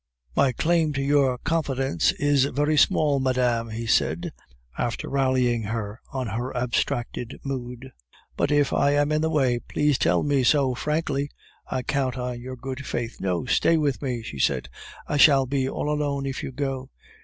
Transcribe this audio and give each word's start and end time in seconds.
"My 0.35 0.51
claim 0.51 0.93
to 0.93 1.01
your 1.03 1.37
confidence 1.37 2.11
is 2.13 2.45
very 2.45 2.75
small, 2.75 3.19
madame," 3.19 3.69
he 3.69 3.85
said, 3.85 4.31
after 4.75 5.07
rallying 5.07 5.61
her 5.65 6.01
on 6.11 6.25
her 6.25 6.57
abstracted 6.57 7.39
mood; 7.43 7.91
"but 8.35 8.49
if 8.51 8.73
I 8.73 8.93
am 8.95 9.11
in 9.11 9.21
the 9.21 9.29
way, 9.29 9.59
please 9.59 9.99
tell 9.99 10.23
me 10.23 10.41
so 10.43 10.73
frankly; 10.73 11.29
I 11.67 11.83
count 11.83 12.17
on 12.17 12.41
your 12.41 12.55
good 12.55 12.83
faith." 12.83 13.19
"No, 13.21 13.45
stay 13.45 13.77
with 13.77 14.01
me," 14.01 14.23
she 14.23 14.39
said; 14.39 14.69
"I 15.07 15.17
shall 15.17 15.45
be 15.45 15.69
all 15.69 15.87
alone 15.87 16.25
if 16.25 16.41
you 16.41 16.51
go. 16.51 16.89